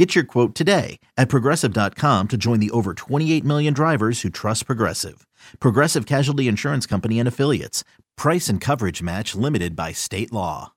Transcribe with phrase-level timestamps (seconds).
[0.00, 4.64] Get your quote today at progressive.com to join the over 28 million drivers who trust
[4.64, 5.26] Progressive.
[5.60, 7.84] Progressive Casualty Insurance Company and Affiliates.
[8.16, 10.72] Price and coverage match limited by state law.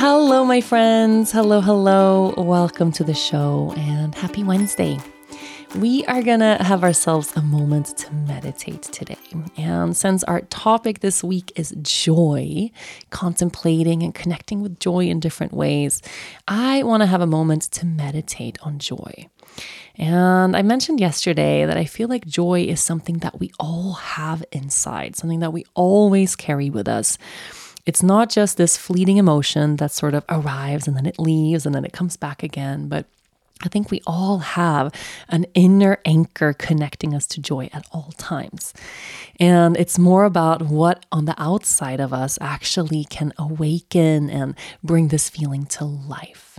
[0.00, 1.30] Hello, my friends.
[1.30, 2.34] Hello, hello.
[2.36, 4.98] Welcome to the show and happy Wednesday.
[5.76, 9.16] We are to have ourselves a moment to meditate today.
[9.56, 12.72] And since our topic this week is joy,
[13.10, 16.02] contemplating and connecting with joy in different ways,
[16.48, 19.28] I want to have a moment to meditate on joy.
[19.94, 24.44] And I mentioned yesterday that I feel like joy is something that we all have
[24.50, 27.16] inside, something that we always carry with us.
[27.86, 31.74] It's not just this fleeting emotion that sort of arrives and then it leaves and
[31.74, 33.06] then it comes back again, but
[33.62, 34.92] I think we all have
[35.28, 38.72] an inner anchor connecting us to joy at all times.
[39.38, 45.08] And it's more about what on the outside of us actually can awaken and bring
[45.08, 46.58] this feeling to life.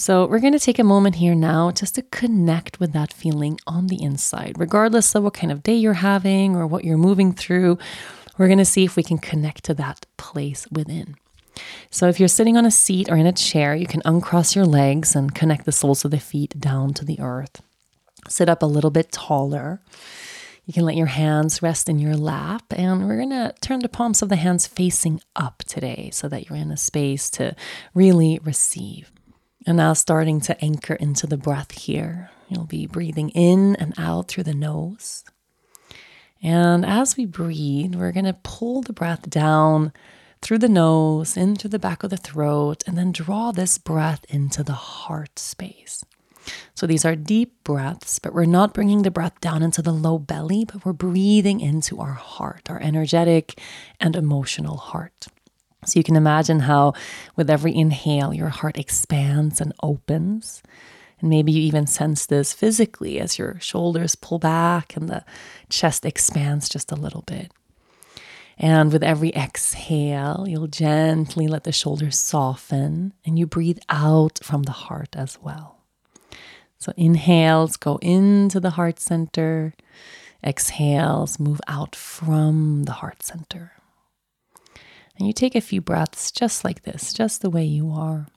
[0.00, 3.58] So, we're going to take a moment here now just to connect with that feeling
[3.66, 7.32] on the inside, regardless of what kind of day you're having or what you're moving
[7.32, 7.78] through.
[8.38, 11.16] We're going to see if we can connect to that place within.
[11.90, 14.66] So, if you're sitting on a seat or in a chair, you can uncross your
[14.66, 17.60] legs and connect the soles of the feet down to the earth.
[18.28, 19.82] Sit up a little bit taller.
[20.64, 24.22] You can let your hands rest in your lap, and we're to turn the palms
[24.22, 27.56] of the hands facing up today so that you're in a space to
[27.94, 29.10] really receive.
[29.68, 32.30] And now starting to anchor into the breath here.
[32.48, 35.26] You'll be breathing in and out through the nose.
[36.42, 39.92] And as we breathe, we're going to pull the breath down
[40.40, 44.62] through the nose, into the back of the throat, and then draw this breath into
[44.62, 46.02] the heart space.
[46.74, 50.18] So these are deep breaths, but we're not bringing the breath down into the low
[50.18, 53.60] belly, but we're breathing into our heart, our energetic
[54.00, 55.26] and emotional heart.
[55.84, 56.94] So you can imagine how,
[57.36, 60.62] with every inhale, your heart expands and opens.
[61.20, 65.24] And maybe you even sense this physically as your shoulders pull back and the
[65.68, 67.52] chest expands just a little bit.
[68.58, 74.64] And with every exhale, you'll gently let the shoulders soften and you breathe out from
[74.64, 75.78] the heart as well.
[76.78, 79.74] So inhales go into the heart center,
[80.44, 83.72] exhales move out from the heart center.
[85.18, 88.28] And you take a few breaths just like this, just the way you are.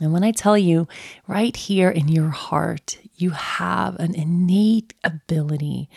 [0.00, 0.88] And when I tell you,
[1.28, 5.88] right here in your heart, you have an innate ability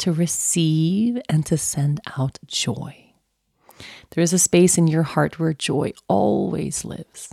[0.00, 3.14] to receive and to send out joy.
[4.10, 7.30] There is a space in your heart where joy always lives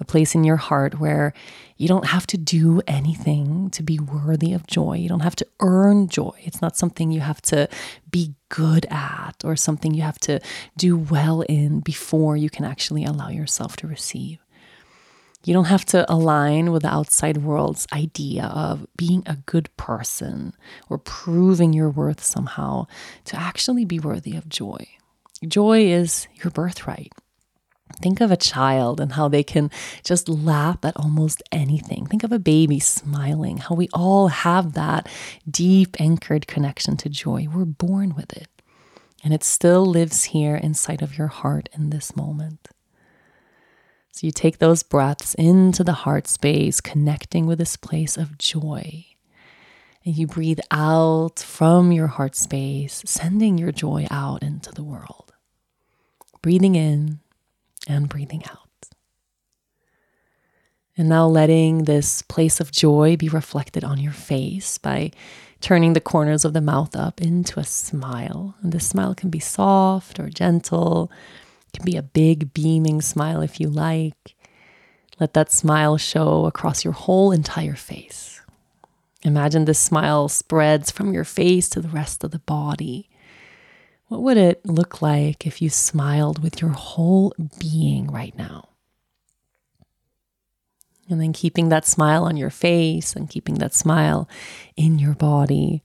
[0.00, 1.32] a place in your heart where
[1.76, 4.94] you don't have to do anything to be worthy of joy.
[4.94, 6.32] You don't have to earn joy.
[6.42, 7.68] It's not something you have to
[8.10, 10.40] be good at or something you have to
[10.76, 14.38] do well in before you can actually allow yourself to receive.
[15.44, 20.52] You don't have to align with the outside world's idea of being a good person
[20.88, 22.86] or proving your worth somehow
[23.26, 24.86] to actually be worthy of joy.
[25.46, 27.12] Joy is your birthright.
[28.00, 29.70] Think of a child and how they can
[30.04, 32.06] just laugh at almost anything.
[32.06, 35.08] Think of a baby smiling, how we all have that
[35.50, 37.48] deep anchored connection to joy.
[37.52, 38.48] We're born with it.
[39.24, 42.68] And it still lives here inside of your heart in this moment.
[44.12, 49.06] So you take those breaths into the heart space, connecting with this place of joy.
[50.04, 55.32] And you breathe out from your heart space, sending your joy out into the world.
[56.42, 57.20] Breathing in
[57.88, 58.68] and breathing out.
[60.96, 65.12] And now letting this place of joy be reflected on your face by
[65.60, 68.56] turning the corners of the mouth up into a smile.
[68.62, 71.10] And this smile can be soft or gentle,
[71.66, 74.34] it can be a big beaming smile if you like.
[75.20, 78.40] Let that smile show across your whole entire face.
[79.22, 83.08] Imagine this smile spreads from your face to the rest of the body.
[84.08, 88.70] What would it look like if you smiled with your whole being right now?
[91.10, 94.28] And then keeping that smile on your face and keeping that smile
[94.76, 95.82] in your body.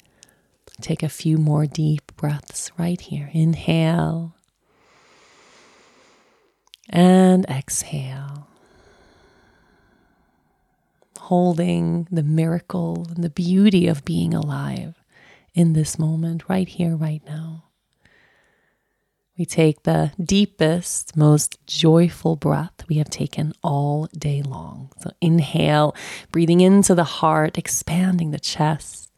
[0.82, 3.30] Take a few more deep breaths right here.
[3.34, 4.36] Inhale
[6.90, 8.48] and exhale
[11.24, 15.02] holding the miracle and the beauty of being alive
[15.54, 17.64] in this moment, right here, right now.
[19.38, 24.92] We take the deepest, most joyful breath we have taken all day long.
[25.02, 25.96] So inhale,
[26.32, 29.10] breathing into the heart, expanding the chest.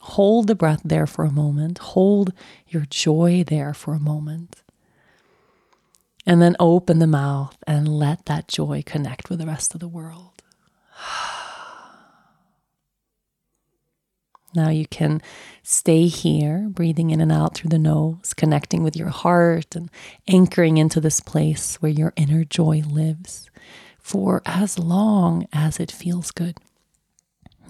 [0.00, 1.78] Hold the breath there for a moment.
[1.78, 2.32] Hold
[2.66, 4.62] your joy there for a moment.
[6.26, 9.88] And then open the mouth and let that joy connect with the rest of the
[9.88, 10.42] world.
[14.54, 15.22] Now you can
[15.62, 19.90] stay here, breathing in and out through the nose, connecting with your heart and
[20.26, 23.48] anchoring into this place where your inner joy lives
[23.98, 26.58] for as long as it feels good.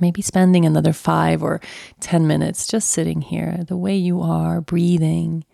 [0.01, 1.61] Maybe spending another five or
[2.01, 5.45] 10 minutes just sitting here, the way you are, breathing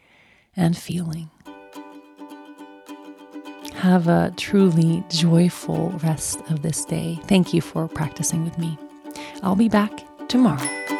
[0.54, 1.30] and feeling.
[3.74, 7.18] Have a truly joyful rest of this day.
[7.24, 8.78] Thank you for practicing with me.
[9.42, 10.95] I'll be back tomorrow.